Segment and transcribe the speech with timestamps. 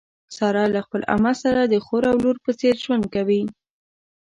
[0.37, 3.41] ساره له خپلې عمه سره د خور او لور په څېر ژوند کوي.